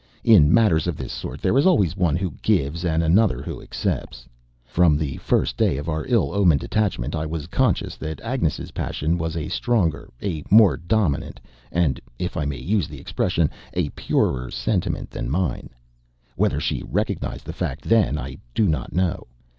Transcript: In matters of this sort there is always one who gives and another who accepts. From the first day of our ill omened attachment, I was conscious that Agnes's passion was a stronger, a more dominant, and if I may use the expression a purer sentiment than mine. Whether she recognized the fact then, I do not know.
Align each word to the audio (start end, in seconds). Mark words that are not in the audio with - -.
In 0.23 0.51
matters 0.51 0.87
of 0.87 0.97
this 0.97 1.13
sort 1.13 1.41
there 1.43 1.55
is 1.59 1.67
always 1.67 1.95
one 1.95 2.15
who 2.15 2.31
gives 2.41 2.83
and 2.83 3.03
another 3.03 3.43
who 3.43 3.61
accepts. 3.61 4.27
From 4.65 4.97
the 4.97 5.17
first 5.17 5.57
day 5.57 5.77
of 5.77 5.87
our 5.87 6.07
ill 6.07 6.33
omened 6.33 6.63
attachment, 6.63 7.15
I 7.15 7.27
was 7.27 7.45
conscious 7.45 7.97
that 7.97 8.19
Agnes's 8.21 8.71
passion 8.71 9.19
was 9.19 9.37
a 9.37 9.47
stronger, 9.47 10.09
a 10.19 10.43
more 10.49 10.75
dominant, 10.75 11.39
and 11.71 11.99
if 12.17 12.35
I 12.35 12.45
may 12.45 12.57
use 12.59 12.87
the 12.87 12.99
expression 12.99 13.51
a 13.75 13.89
purer 13.89 14.49
sentiment 14.49 15.11
than 15.11 15.29
mine. 15.29 15.69
Whether 16.35 16.59
she 16.59 16.81
recognized 16.87 17.45
the 17.45 17.53
fact 17.53 17.83
then, 17.83 18.17
I 18.17 18.39
do 18.55 18.67
not 18.67 18.93
know. 18.93 19.27